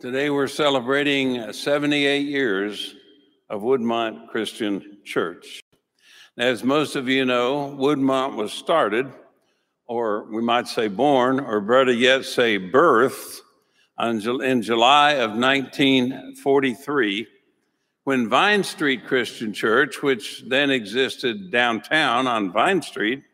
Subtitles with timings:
[0.00, 2.94] Today we're celebrating 78 years
[3.50, 5.60] of Woodmont Christian Church.
[6.36, 9.12] As most of you know, Woodmont was started,
[9.88, 13.40] or we might say born, or better yet say birthed,
[13.98, 17.26] in July of 1943
[18.04, 23.24] when Vine Street Christian Church, which then existed downtown on Vine Street,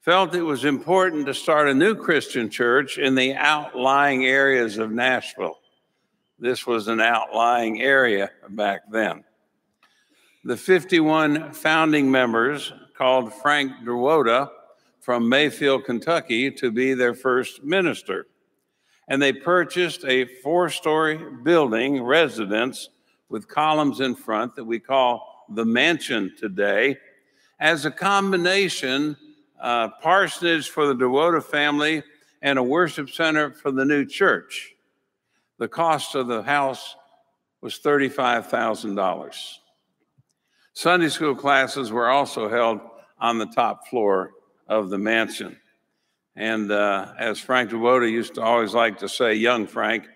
[0.00, 4.90] felt it was important to start a new Christian church in the outlying areas of
[4.90, 5.58] Nashville.
[6.38, 9.24] This was an outlying area back then.
[10.44, 14.50] The 51 founding members called Frank Drowota
[15.00, 18.26] from Mayfield, Kentucky, to be their first minister.
[19.08, 22.90] And they purchased a four story building residence
[23.28, 26.98] with columns in front that we call the mansion today
[27.60, 29.16] as a combination
[29.60, 32.02] uh, parsonage for the Drowota family
[32.42, 34.75] and a worship center for the new church.
[35.58, 36.96] The cost of the house
[37.60, 39.58] was $35,000.
[40.72, 42.80] Sunday school classes were also held
[43.18, 44.32] on the top floor
[44.68, 45.56] of the mansion.
[46.34, 50.06] And uh, as Frank Drowota used to always like to say, young Frank,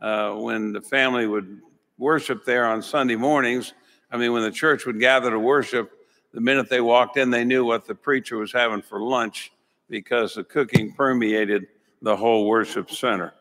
[0.00, 1.60] uh, when the family would
[1.96, 3.72] worship there on Sunday mornings,
[4.10, 5.90] I mean, when the church would gather to worship,
[6.32, 9.52] the minute they walked in, they knew what the preacher was having for lunch
[9.88, 11.66] because the cooking permeated
[12.02, 13.32] the whole worship center.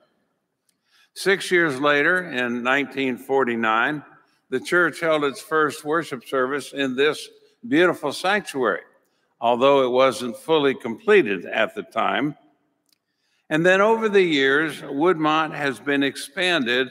[1.14, 4.04] Six years later, in 1949,
[4.50, 7.28] the church held its first worship service in this
[7.68, 8.82] beautiful sanctuary,
[9.42, 12.36] although it wasn't fully completed at the time.
[13.50, 16.90] And then over the years, Woodmont has been expanded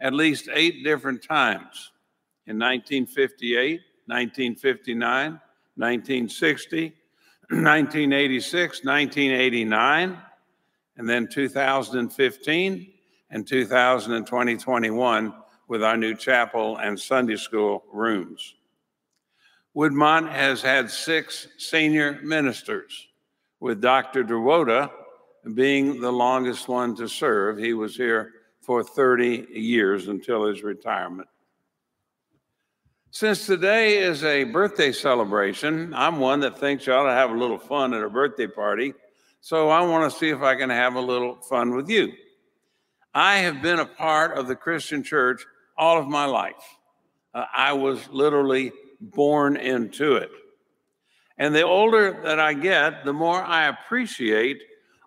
[0.00, 1.92] at least eight different times
[2.46, 5.32] in 1958, 1959,
[5.76, 6.82] 1960,
[7.50, 10.18] 1986, 1989,
[10.96, 12.92] and then 2015
[13.30, 15.34] and 2021
[15.68, 18.54] with our new chapel and Sunday school rooms.
[19.76, 23.08] Woodmont has had six senior ministers,
[23.60, 24.24] with Dr.
[24.24, 24.90] Drowota
[25.54, 27.56] being the longest one to serve.
[27.56, 31.28] He was here for 30 years until his retirement.
[33.12, 37.36] Since today is a birthday celebration, I'm one that thinks you ought to have a
[37.36, 38.94] little fun at a birthday party.
[39.40, 42.12] So I want to see if I can have a little fun with you.
[43.14, 45.44] I have been a part of the Christian church
[45.76, 46.76] all of my life.
[47.34, 50.30] Uh, I was literally born into it.
[51.38, 54.62] And the older that I get, the more I appreciate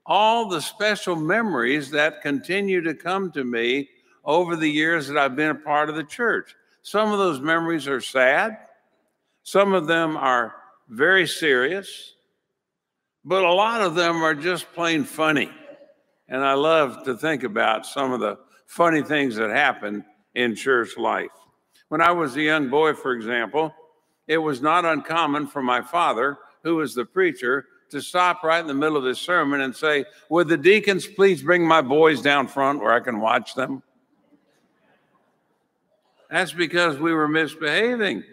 [0.05, 3.89] all the special memories that continue to come to me
[4.25, 6.55] over the years that I've been a part of the church.
[6.81, 8.57] Some of those memories are sad,
[9.43, 10.55] some of them are
[10.89, 12.13] very serious,
[13.23, 15.49] but a lot of them are just plain funny.
[16.27, 20.97] And I love to think about some of the funny things that happen in church
[20.97, 21.29] life.
[21.89, 23.73] When I was a young boy, for example,
[24.27, 28.67] it was not uncommon for my father, who was the preacher, to stop right in
[28.67, 32.47] the middle of his sermon and say, Would the deacons please bring my boys down
[32.47, 33.83] front where I can watch them?
[36.31, 38.23] That's because we were misbehaving.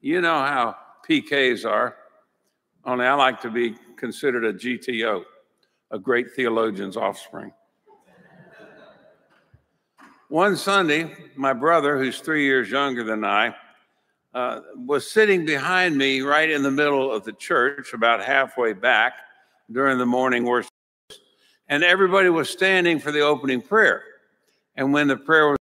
[0.00, 0.76] You know how
[1.08, 1.96] PKs are.
[2.84, 5.24] Only I like to be considered a GTO
[5.90, 7.52] a great theologian's offspring.
[10.28, 13.54] One Sunday, my brother, who's three years younger than I,
[14.34, 19.14] uh, was sitting behind me right in the middle of the church, about halfway back
[19.70, 20.70] during the morning worship.
[21.68, 24.02] And everybody was standing for the opening prayer.
[24.74, 25.58] And when the prayer was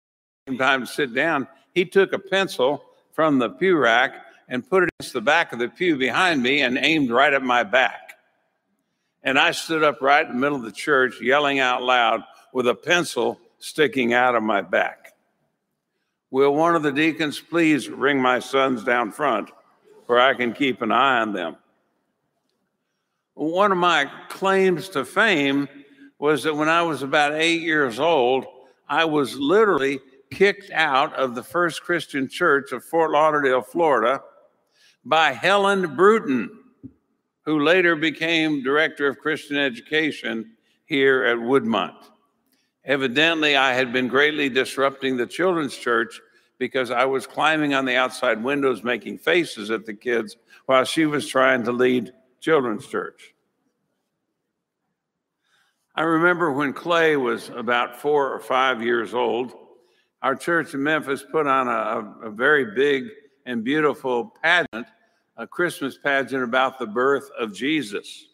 [0.57, 4.15] time to sit down, he took a pencil from the pew rack
[4.47, 7.43] and put it against the back of the pew behind me and aimed right at
[7.43, 8.02] my back.
[9.23, 12.67] And I stood up right in the middle of the church, yelling out loud with
[12.67, 15.13] a pencil sticking out of my back.
[16.29, 19.51] Will one of the deacons please ring my sons down front
[20.07, 21.55] where I can keep an eye on them?
[23.35, 25.69] One of my claims to fame
[26.19, 28.45] was that when I was about eight years old,
[28.87, 29.99] I was literally
[30.31, 34.21] kicked out of the First Christian Church of Fort Lauderdale, Florida
[35.05, 36.49] by Helen Bruton
[37.45, 40.51] who later became director of Christian education
[40.85, 41.95] here at Woodmont.
[42.85, 46.19] Evidently, I had been greatly disrupting the children's church
[46.57, 51.05] because I was climbing on the outside windows making faces at the kids while she
[51.05, 53.33] was trying to lead children's church.
[55.95, 59.53] I remember when Clay was about four or five years old,
[60.21, 63.09] our church in Memphis put on a, a very big
[63.45, 64.87] and beautiful pageant
[65.37, 68.27] a Christmas pageant about the birth of Jesus.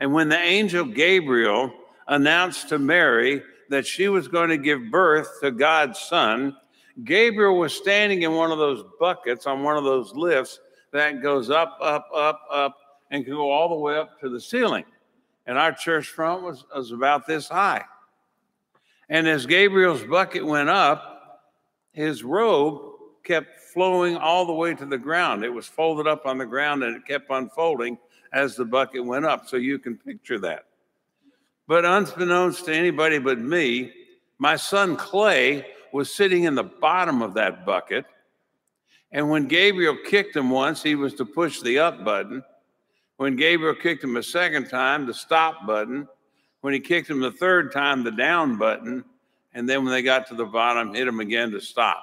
[0.00, 1.72] And when the angel Gabriel
[2.08, 6.56] announced to Mary that she was going to give birth to God's son,
[7.04, 10.60] Gabriel was standing in one of those buckets on one of those lifts
[10.92, 12.76] that goes up, up, up, up,
[13.10, 14.84] and can go all the way up to the ceiling.
[15.46, 17.84] And our church front was, was about this high.
[19.08, 21.50] And as Gabriel's bucket went up,
[21.92, 22.91] his robe
[23.24, 25.44] kept flowing all the way to the ground.
[25.44, 27.98] It was folded up on the ground and it kept unfolding
[28.32, 29.48] as the bucket went up.
[29.48, 30.64] So you can picture that.
[31.66, 33.92] But unbeknownst to anybody but me,
[34.38, 38.04] my son Clay was sitting in the bottom of that bucket.
[39.12, 42.42] And when Gabriel kicked him once, he was to push the up button.
[43.18, 46.08] When Gabriel kicked him a second time, the stop button.
[46.62, 49.04] When he kicked him the third time, the down button.
[49.54, 52.02] And then when they got to the bottom, hit him again to stop.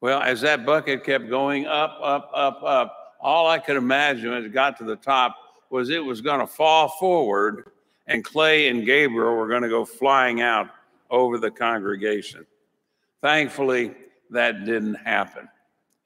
[0.00, 4.44] Well, as that bucket kept going up, up, up, up, all I could imagine as
[4.44, 5.36] it got to the top
[5.68, 7.70] was it was going to fall forward
[8.06, 10.68] and Clay and Gabriel were going to go flying out
[11.10, 12.44] over the congregation.
[13.20, 13.94] Thankfully,
[14.30, 15.48] that didn't happen.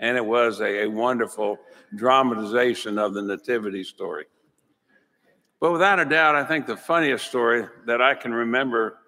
[0.00, 1.58] And it was a, a wonderful
[1.94, 4.26] dramatization of the Nativity story.
[5.60, 8.98] But without a doubt, I think the funniest story that I can remember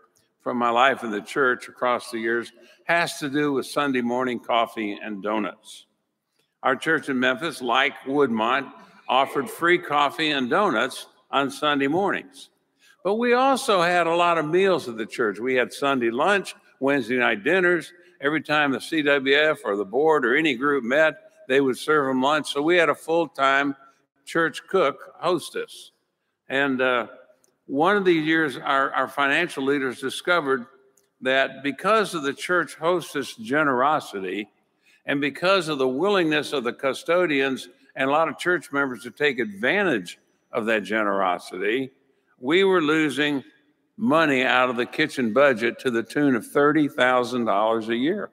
[0.46, 2.52] from my life in the church across the years
[2.84, 5.86] has to do with Sunday morning coffee and donuts.
[6.62, 8.70] Our church in Memphis, like Woodmont,
[9.08, 12.50] offered free coffee and donuts on Sunday mornings.
[13.02, 15.40] But we also had a lot of meals at the church.
[15.40, 17.92] We had Sunday lunch, Wednesday night dinners.
[18.20, 21.14] Every time the CWF or the board or any group met,
[21.48, 22.52] they would serve them lunch.
[22.52, 23.74] So we had a full time
[24.24, 25.90] church cook hostess.
[26.48, 27.08] And uh,
[27.66, 30.66] one of these years, our, our financial leaders discovered
[31.20, 34.48] that because of the church hostess generosity
[35.04, 39.10] and because of the willingness of the custodians and a lot of church members to
[39.10, 40.18] take advantage
[40.52, 41.90] of that generosity,
[42.38, 43.42] we were losing
[43.96, 48.30] money out of the kitchen budget to the tune of $30,000 a year.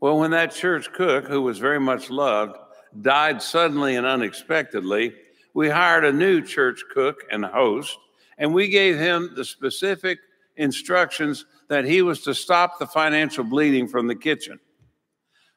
[0.00, 2.56] Well, when that church cook, who was very much loved,
[3.00, 5.14] died suddenly and unexpectedly,
[5.54, 7.96] we hired a new church cook and host,
[8.38, 10.18] and we gave him the specific
[10.56, 14.58] instructions that he was to stop the financial bleeding from the kitchen.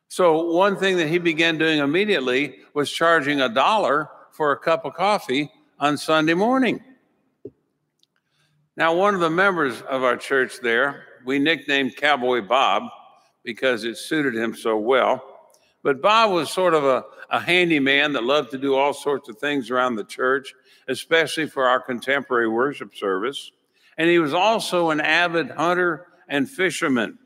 [0.07, 4.85] So, one thing that he began doing immediately was charging a dollar for a cup
[4.85, 6.81] of coffee on Sunday morning.
[8.77, 12.83] Now, one of the members of our church there, we nicknamed Cowboy Bob
[13.43, 15.36] because it suited him so well.
[15.87, 19.37] But Bob was sort of a, a handyman that loved to do all sorts of
[19.37, 20.53] things around the church,
[20.89, 23.53] especially for our contemporary worship service.
[23.97, 27.17] And he was also an avid hunter and fisherman.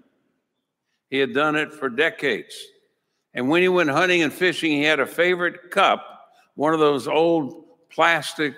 [1.09, 2.55] He had done it for decades.
[3.33, 6.05] And when he went hunting and fishing, he had a favorite cup,
[6.53, 8.53] one of those old plastic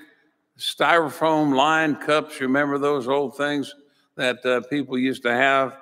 [0.60, 2.42] styrofoam lined cups.
[2.42, 3.74] You remember those old things
[4.18, 5.78] that uh, people used to have?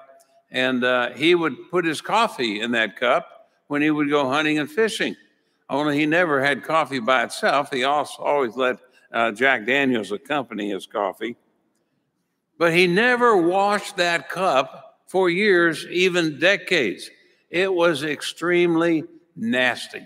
[0.51, 3.39] And uh, he would put his coffee in that cup
[3.71, 5.15] when he would go hunting and fishing.
[5.69, 7.71] Only he never had coffee by itself.
[7.71, 8.79] He also always let
[9.13, 11.37] uh, Jack Daniels accompany his coffee.
[12.57, 17.09] But he never washed that cup for years, even decades.
[17.49, 19.05] It was extremely
[19.37, 20.05] nasty.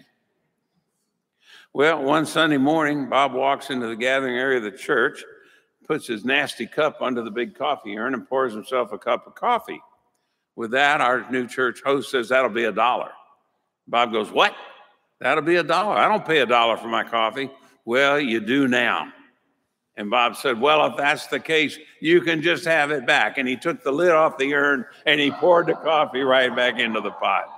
[1.73, 5.23] Well, one Sunday morning, Bob walks into the gathering area of the church,
[5.87, 9.33] puts his nasty cup under the big coffee urn, and pours himself a cup of
[9.33, 9.81] coffee.
[10.55, 13.09] With that, our new church host says, That'll be a dollar.
[13.87, 14.55] Bob goes, What?
[15.19, 15.95] That'll be a dollar.
[15.95, 17.49] I don't pay a dollar for my coffee.
[17.85, 19.11] Well, you do now.
[19.97, 23.37] And Bob said, Well, if that's the case, you can just have it back.
[23.37, 26.79] And he took the lid off the urn and he poured the coffee right back
[26.79, 27.45] into the pot.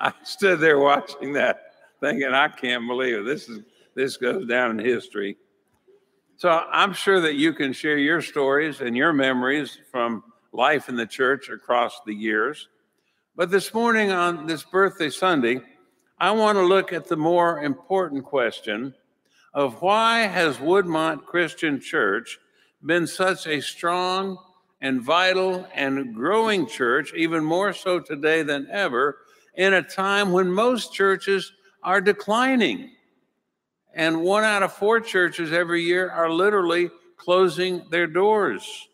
[0.00, 3.24] I stood there watching that, thinking, I can't believe it.
[3.24, 3.60] This is
[3.94, 5.36] this goes down in history.
[6.36, 10.96] So I'm sure that you can share your stories and your memories from life in
[10.96, 12.68] the church across the years.
[13.40, 15.62] But this morning on this birthday Sunday,
[16.18, 18.94] I want to look at the more important question
[19.54, 22.38] of why has Woodmont Christian Church
[22.84, 24.36] been such a strong
[24.82, 29.16] and vital and growing church, even more so today than ever,
[29.54, 31.50] in a time when most churches
[31.82, 32.90] are declining.
[33.94, 38.89] And one out of four churches every year are literally closing their doors.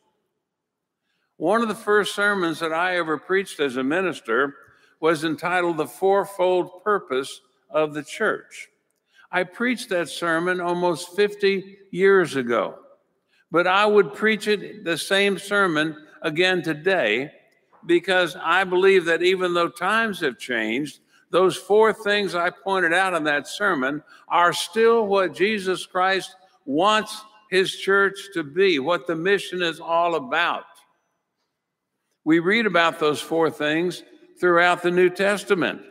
[1.38, 4.55] One of the first sermons that I ever preached as a minister
[5.00, 8.69] was entitled The Fourfold Purpose of the Church.
[9.31, 12.76] I preached that sermon almost 50 years ago,
[13.50, 17.33] but I would preach it the same sermon again today
[17.85, 21.00] because I believe that even though times have changed,
[21.31, 27.21] those four things I pointed out in that sermon are still what Jesus Christ wants
[27.50, 30.64] his church to be, what the mission is all about.
[32.26, 34.02] We read about those four things
[34.40, 35.83] throughout the New Testament,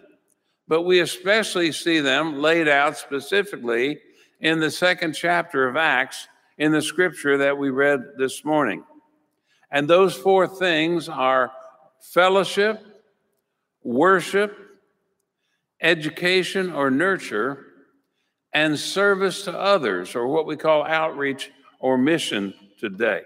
[0.68, 4.02] but we especially see them laid out specifically
[4.42, 6.28] in the second chapter of Acts
[6.58, 8.84] in the scripture that we read this morning.
[9.72, 11.54] And those four things are
[12.02, 12.86] fellowship,
[13.82, 14.58] worship,
[15.80, 17.66] education or nurture,
[18.52, 21.50] and service to others, or what we call outreach
[21.80, 23.22] or mission today.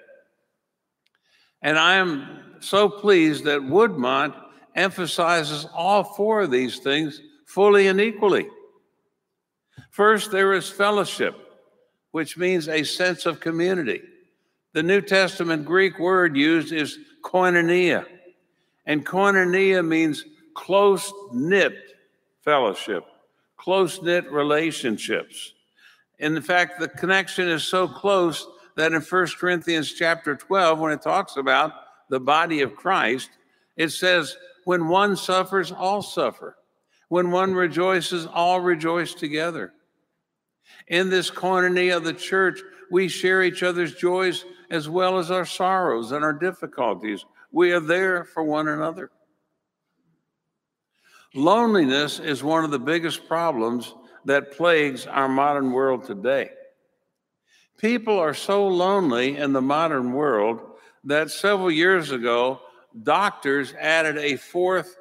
[1.63, 4.35] And I am so pleased that Woodmont
[4.75, 8.47] emphasizes all four of these things fully and equally.
[9.91, 11.35] First, there is fellowship,
[12.11, 14.01] which means a sense of community.
[14.73, 18.05] The New Testament Greek word used is koinonia,
[18.85, 20.23] and koinonia means
[20.53, 21.73] close knit
[22.43, 23.03] fellowship,
[23.57, 25.53] close knit relationships.
[26.19, 31.01] In fact, the connection is so close that in 1 Corinthians chapter 12, when it
[31.01, 31.73] talks about
[32.09, 33.29] the body of Christ,
[33.77, 34.35] it says,
[34.65, 36.57] When one suffers, all suffer.
[37.07, 39.73] When one rejoices, all rejoice together.
[40.87, 42.61] In this koinonia of the church,
[42.91, 47.25] we share each other's joys as well as our sorrows and our difficulties.
[47.51, 49.11] We are there for one another.
[51.33, 53.93] Loneliness is one of the biggest problems
[54.25, 56.51] that plagues our modern world today.
[57.77, 60.68] People are so lonely in the modern world
[61.05, 62.61] that several years ago,
[63.03, 64.97] doctors added a fourth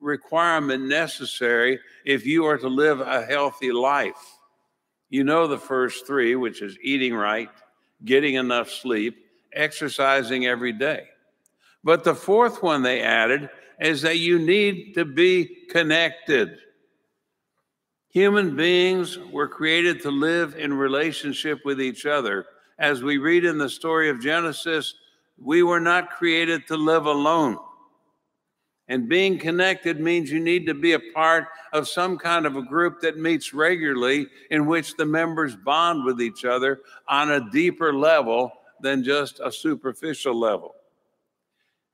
[0.00, 4.38] requirement necessary if you are to live a healthy life.
[5.08, 7.50] You know the first three, which is eating right,
[8.04, 11.08] getting enough sleep, exercising every day.
[11.82, 16.58] But the fourth one they added is that you need to be connected.
[18.10, 22.46] Human beings were created to live in relationship with each other.
[22.78, 24.94] As we read in the story of Genesis,
[25.40, 27.58] we were not created to live alone.
[28.88, 32.62] And being connected means you need to be a part of some kind of a
[32.62, 37.94] group that meets regularly in which the members bond with each other on a deeper
[37.94, 40.74] level than just a superficial level.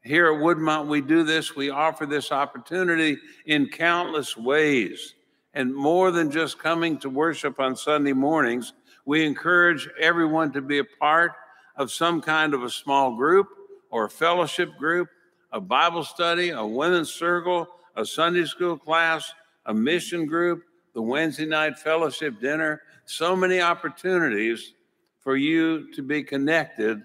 [0.03, 1.55] Here at Woodmont, we do this.
[1.55, 5.15] We offer this opportunity in countless ways.
[5.53, 8.73] And more than just coming to worship on Sunday mornings,
[9.05, 11.33] we encourage everyone to be a part
[11.77, 13.49] of some kind of a small group
[13.91, 15.09] or a fellowship group
[15.53, 19.33] a Bible study, a women's circle, a Sunday school class,
[19.65, 24.75] a mission group, the Wednesday night fellowship dinner, so many opportunities
[25.21, 27.03] for you to be connected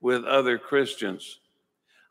[0.00, 1.40] with other Christians.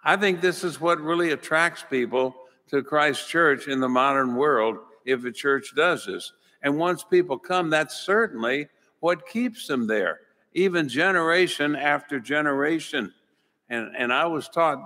[0.04, 2.36] I think this is what really attracts people
[2.70, 6.34] to Christ Church in the modern world if a church does this.
[6.64, 8.68] And once people come, that's certainly
[9.00, 10.22] what keeps them there,
[10.54, 13.14] even generation after generation.
[13.70, 14.80] And, and I was taught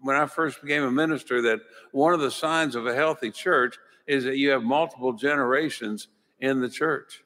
[0.00, 1.60] when I first became a minister that
[1.92, 3.76] one of the signs of a healthy church
[4.06, 6.08] is that you have multiple generations
[6.40, 7.22] in the church.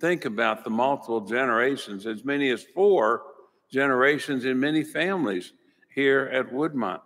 [0.00, 3.22] Think about the multiple generations, as many as four
[3.70, 5.52] generations in many families
[5.94, 7.00] here at Woodmont.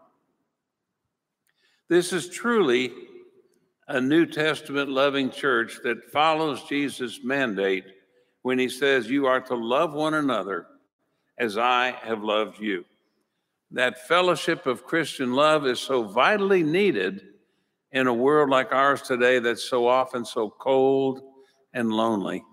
[1.88, 2.92] This is truly
[3.88, 7.84] a New Testament loving church that follows Jesus' mandate
[8.44, 10.66] when he says, You are to love one another
[11.36, 12.84] as I have loved you
[13.74, 17.22] that fellowship of Christian love is so vitally needed
[17.90, 21.22] in a world like ours today that's so often so cold
[21.72, 22.44] and lonely.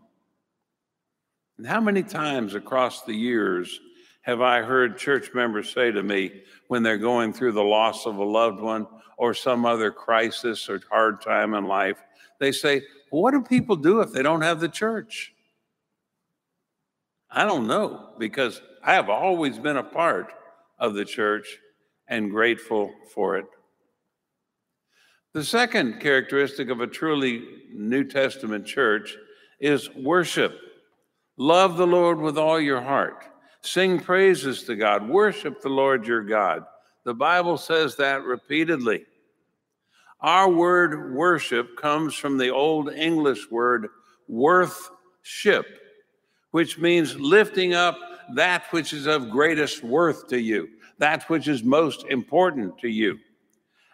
[1.60, 3.80] And how many times across the years
[4.22, 8.18] have I heard church members say to me when they're going through the loss of
[8.18, 12.02] a loved one or some other crisis or hard time in life?
[12.40, 12.82] They say,
[13.12, 15.34] well, What do people do if they don't have the church?
[17.32, 20.34] I don't know because I have always been a part
[20.80, 21.58] of the church
[22.08, 23.46] and grateful for it.
[25.34, 29.16] The second characteristic of a truly New Testament church
[29.62, 30.60] is worship.
[31.38, 33.24] Love the Lord with all your heart.
[33.62, 35.08] Sing praises to God.
[35.08, 36.66] Worship the Lord your God.
[37.06, 39.06] The Bible says that repeatedly.
[40.20, 43.88] Our word worship comes from the Old English word
[44.28, 45.66] worthship,
[46.52, 47.98] which means lifting up
[48.36, 53.20] that which is of greatest worth to you, that which is most important to you.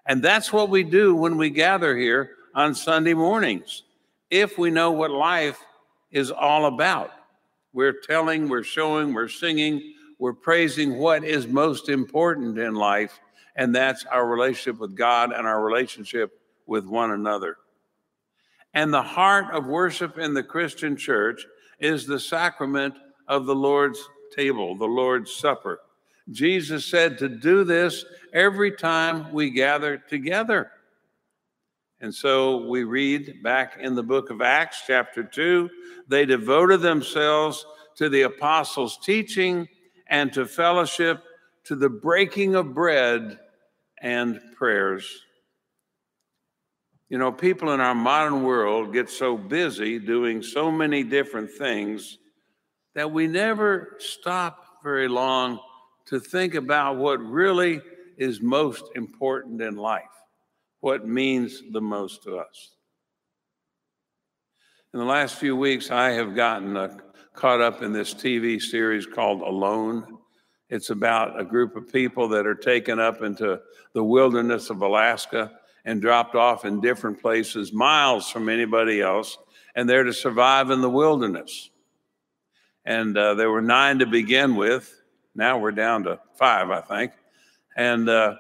[0.05, 3.83] And that's what we do when we gather here on Sunday mornings.
[4.29, 5.59] If we know what life
[6.11, 7.11] is all about,
[7.73, 13.19] we're telling, we're showing, we're singing, we're praising what is most important in life,
[13.55, 17.57] and that's our relationship with God and our relationship with one another.
[18.73, 21.45] And the heart of worship in the Christian church
[21.79, 22.95] is the sacrament
[23.27, 23.99] of the Lord's
[24.35, 25.79] table, the Lord's Supper.
[26.29, 28.03] Jesus said to do this
[28.33, 30.71] every time we gather together.
[32.01, 35.69] And so we read back in the book of Acts, chapter 2,
[36.07, 37.65] they devoted themselves
[37.95, 39.67] to the apostles' teaching
[40.07, 41.23] and to fellowship,
[41.63, 43.39] to the breaking of bread
[44.01, 45.23] and prayers.
[47.09, 52.17] You know, people in our modern world get so busy doing so many different things
[52.95, 55.59] that we never stop very long
[56.07, 57.81] to think about what really
[58.17, 60.03] is most important in life,
[60.81, 62.71] what means the most to us.
[64.93, 66.97] In the last few weeks, I have gotten uh,
[67.33, 70.17] caught up in this TV series called Alone.
[70.69, 73.61] It's about a group of people that are taken up into
[73.93, 75.51] the wilderness of Alaska
[75.87, 79.37] and dropped off in different places, miles from anybody else,
[79.73, 81.69] and they're to survive in the wilderness.
[82.83, 84.93] And uh, there were nine to begin with.
[85.33, 87.13] Now we're down to five, I think.
[87.77, 88.35] And uh,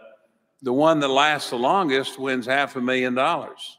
[0.61, 3.77] the one that lasts the longest wins half a million dollars.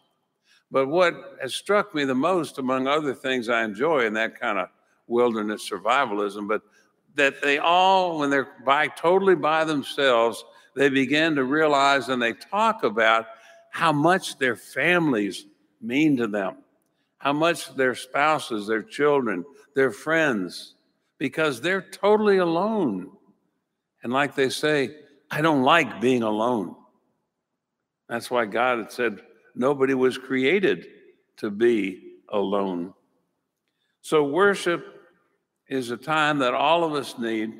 [0.70, 4.58] But what has struck me the most, among other things I enjoy in that kind
[4.58, 4.68] of
[5.06, 6.62] wilderness survivalism, but
[7.16, 10.42] that they all, when they're by totally by themselves,
[10.74, 13.26] they begin to realize and they talk about
[13.70, 15.46] how much their families
[15.80, 16.56] mean to them,
[17.18, 19.44] how much their spouses, their children,
[19.74, 20.74] their friends,
[21.18, 23.10] because they're totally alone.
[24.02, 24.96] And like they say,
[25.30, 26.74] I don't like being alone.
[28.08, 29.20] That's why God had said
[29.54, 30.86] nobody was created
[31.36, 32.94] to be alone.
[34.00, 34.84] So, worship
[35.68, 37.52] is a time that all of us need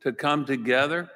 [0.00, 1.08] to come together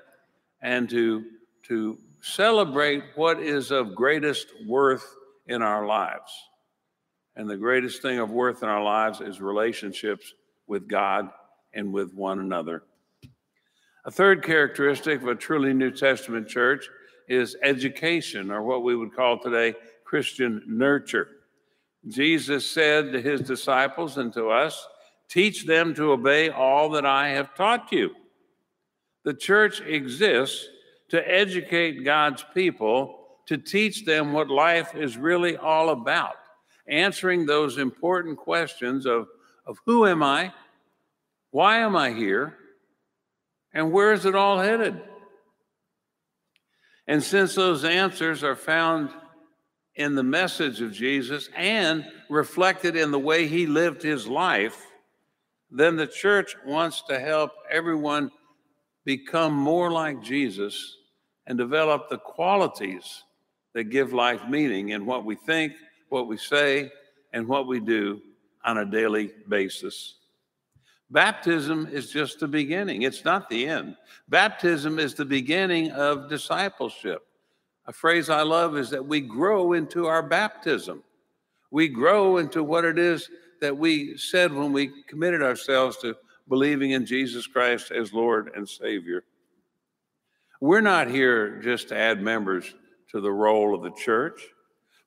[0.62, 1.25] and to,
[1.65, 5.14] to celebrate what is of greatest worth
[5.47, 6.33] in our lives.
[7.37, 10.35] And the greatest thing of worth in our lives is relationships
[10.66, 11.30] with God
[11.73, 12.83] and with one another.
[14.06, 16.88] A third characteristic of a truly New Testament church
[17.28, 21.29] is education, or what we would call today Christian nurture.
[22.09, 24.87] Jesus said to his disciples and to us,
[25.29, 28.11] Teach them to obey all that I have taught you.
[29.24, 30.68] The church exists
[31.09, 36.37] to educate God's people, to teach them what life is really all about,
[36.88, 39.29] answering those important questions of,
[39.66, 40.53] of who am I?
[41.51, 42.57] Why am I here?
[43.73, 45.01] And where is it all headed?
[47.07, 49.11] And since those answers are found
[49.95, 54.87] in the message of Jesus and reflected in the way he lived his life,
[55.71, 58.31] then the church wants to help everyone
[59.07, 60.99] become more like Jesus
[61.47, 63.23] and develop the qualities
[63.73, 65.73] that give life meaning in what we think,
[66.09, 66.90] what we say,
[67.33, 68.21] and what we do
[68.64, 70.16] on a daily basis.
[71.11, 73.97] Baptism is just the beginning, it's not the end.
[74.29, 77.25] Baptism is the beginning of discipleship.
[77.87, 81.05] A phrase I love is that we grow into our baptism.
[81.71, 86.16] We grow into what it is that we said when we committed ourselves to
[86.48, 89.24] believing in Jesus Christ as Lord and Savior.
[90.61, 92.74] We're not here just to add members
[93.11, 94.40] to the roll of the church,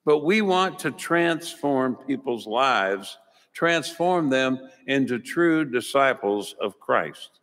[0.05, 3.17] but we want to transform people's lives,
[3.53, 7.39] transform them into true disciples of Christ.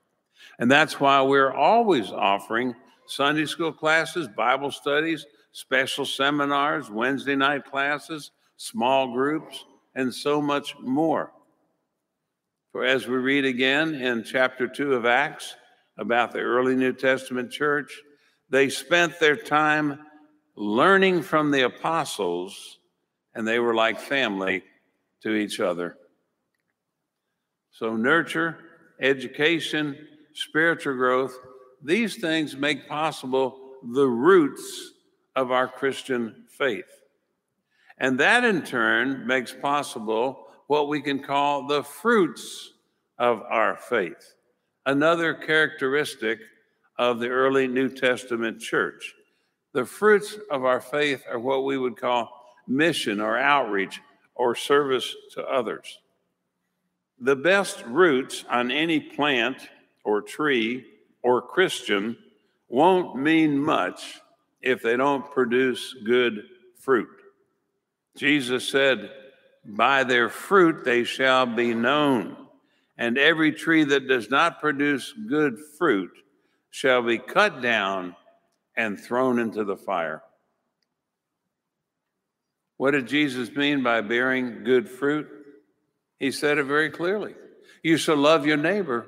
[0.58, 2.74] And that's why we're always offering
[3.06, 10.78] Sunday school classes, Bible studies, special seminars, Wednesday night classes, small groups, and so much
[10.80, 11.32] more.
[12.76, 15.56] For as we read again in chapter 2 of Acts
[15.96, 17.90] about the early New Testament church,
[18.50, 20.00] they spent their time
[20.56, 22.78] learning from the apostles,
[23.34, 24.62] and they were like family
[25.22, 25.96] to each other.
[27.70, 28.58] So, nurture,
[29.00, 29.96] education,
[30.34, 31.34] spiritual growth,
[31.82, 33.58] these things make possible
[33.94, 34.92] the roots
[35.34, 36.84] of our Christian faith.
[37.96, 42.72] And that in turn makes possible what we can call the fruits
[43.18, 44.34] of our faith.
[44.84, 46.38] Another characteristic
[46.98, 49.14] of the early New Testament church.
[49.72, 52.30] The fruits of our faith are what we would call
[52.66, 54.00] mission or outreach
[54.34, 55.98] or service to others.
[57.20, 59.56] The best roots on any plant
[60.04, 60.84] or tree
[61.22, 62.16] or Christian
[62.68, 64.20] won't mean much
[64.62, 66.44] if they don't produce good
[66.78, 67.08] fruit.
[68.16, 69.10] Jesus said,
[69.68, 72.36] By their fruit they shall be known.
[72.96, 76.12] And every tree that does not produce good fruit
[76.70, 78.14] shall be cut down
[78.76, 80.22] and thrown into the fire.
[82.76, 85.28] What did Jesus mean by bearing good fruit?
[86.18, 87.34] He said it very clearly.
[87.82, 89.06] You shall love your neighbor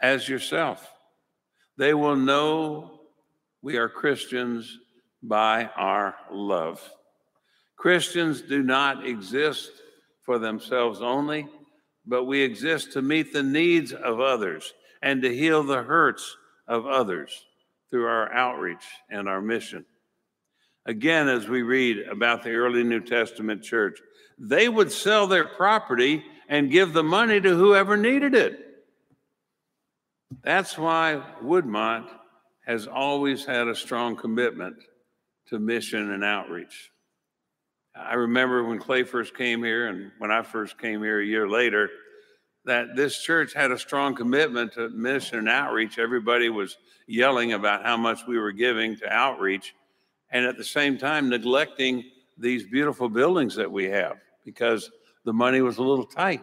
[0.00, 0.88] as yourself.
[1.76, 3.00] They will know
[3.60, 4.78] we are Christians
[5.22, 6.80] by our love.
[7.82, 9.72] Christians do not exist
[10.20, 11.48] for themselves only,
[12.06, 16.36] but we exist to meet the needs of others and to heal the hurts
[16.68, 17.44] of others
[17.90, 19.84] through our outreach and our mission.
[20.86, 23.98] Again, as we read about the early New Testament church,
[24.38, 28.60] they would sell their property and give the money to whoever needed it.
[30.44, 32.08] That's why Woodmont
[32.64, 34.76] has always had a strong commitment
[35.48, 36.91] to mission and outreach.
[37.94, 41.48] I remember when Clay first came here, and when I first came here a year
[41.48, 41.90] later,
[42.64, 45.98] that this church had a strong commitment to mission and outreach.
[45.98, 49.74] Everybody was yelling about how much we were giving to outreach,
[50.30, 52.04] and at the same time, neglecting
[52.38, 54.90] these beautiful buildings that we have because
[55.24, 56.42] the money was a little tight.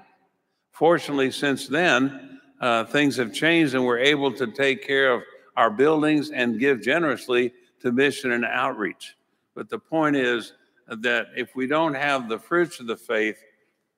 [0.71, 5.23] Fortunately, since then, uh, things have changed, and we're able to take care of
[5.57, 9.15] our buildings and give generously to mission and outreach.
[9.55, 10.53] But the point is
[10.89, 13.37] that if we don't have the fruits of the faith,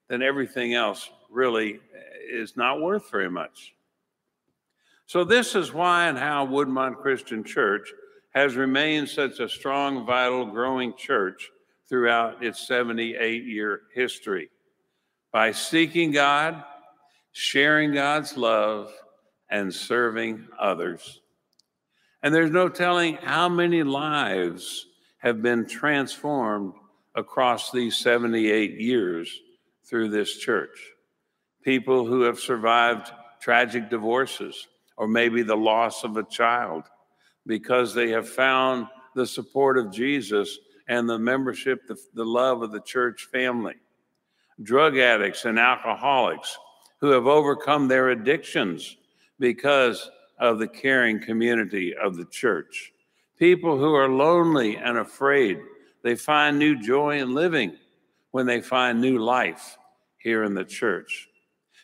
[0.08, 1.80] then everything else really
[2.30, 3.74] is not worth very much.
[5.06, 7.92] So, this is why and how Woodmont Christian Church
[8.34, 11.50] has remained such a strong, vital, growing church
[11.88, 14.48] throughout its 78 year history
[15.32, 16.62] by seeking God,
[17.32, 18.92] sharing God's love,
[19.50, 21.20] and serving others.
[22.22, 24.86] And there's no telling how many lives
[25.18, 26.72] have been transformed
[27.14, 29.40] across these 78 years
[29.84, 30.78] through this church.
[31.62, 36.84] People who have survived tragic divorces or maybe the loss of a child
[37.46, 42.72] because they have found the support of Jesus and the membership, the, the love of
[42.72, 43.74] the church family.
[44.62, 46.56] Drug addicts and alcoholics
[47.00, 48.96] who have overcome their addictions
[49.38, 52.92] because of the caring community of the church.
[53.38, 55.58] People who are lonely and afraid,
[56.02, 57.76] they find new joy in living
[58.32, 59.78] when they find new life
[60.18, 61.28] here in the church.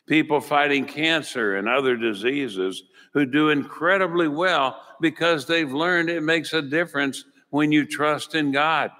[0.06, 6.52] People fighting cancer and other diseases who do incredibly well because they've learned it makes
[6.52, 8.90] a difference when you trust in God.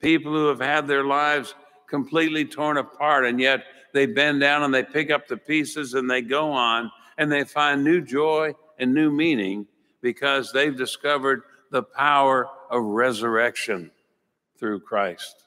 [0.00, 1.54] People who have had their lives
[1.88, 6.08] completely torn apart and yet they bend down and they pick up the pieces and
[6.10, 9.66] they go on and they find new joy and new meaning
[10.02, 13.90] because they've discovered the power of resurrection
[14.58, 15.44] through Christ.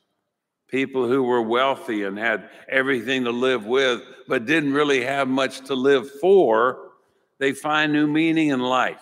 [0.68, 5.62] People who were wealthy and had everything to live with, but didn't really have much
[5.66, 6.92] to live for,
[7.40, 9.02] they find new meaning in life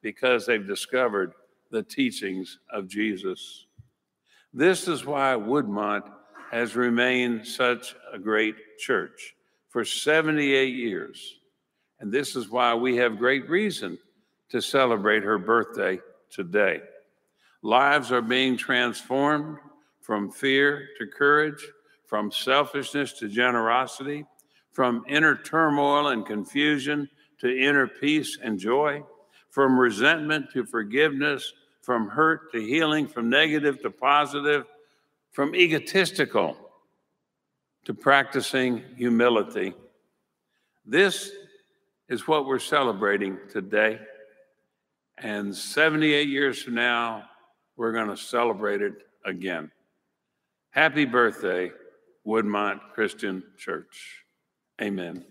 [0.00, 1.32] because they've discovered
[1.70, 3.66] the teachings of Jesus.
[4.54, 6.02] This is why Woodmont
[6.50, 9.34] has remained such a great church
[9.70, 11.38] for 78 years.
[11.98, 13.98] And this is why we have great reason
[14.50, 15.98] to celebrate her birthday
[16.30, 16.82] today.
[17.62, 19.58] Lives are being transformed
[20.00, 21.64] from fear to courage,
[22.06, 24.26] from selfishness to generosity,
[24.72, 29.02] from inner turmoil and confusion to inner peace and joy,
[29.48, 34.64] from resentment to forgiveness, from hurt to healing, from negative to positive,
[35.30, 36.56] from egotistical
[37.84, 39.72] to practicing humility.
[40.84, 41.30] This
[42.08, 44.00] is what we're celebrating today.
[45.18, 47.24] And 78 years from now,
[47.82, 48.92] we're going to celebrate it
[49.24, 49.68] again.
[50.70, 51.72] Happy birthday,
[52.24, 54.24] Woodmont Christian Church.
[54.80, 55.24] Amen.